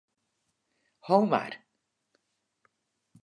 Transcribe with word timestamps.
Ho 1.09 1.19
mar. 1.33 1.51